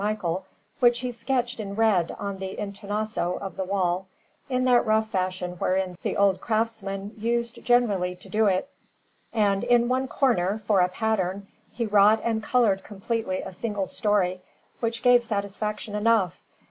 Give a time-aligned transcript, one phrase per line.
[0.03, 0.47] Michael,
[0.79, 4.07] which he sketched in red on the intonaco of the wall,
[4.49, 8.67] in that rough fashion wherein the old craftsmen used generally to do it;
[9.31, 14.41] and in one corner, for a pattern, he wrought and coloured completely a single story,
[14.79, 16.41] which gave satisfaction enough.